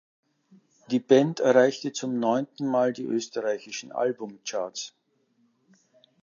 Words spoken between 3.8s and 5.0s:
Albumcharts.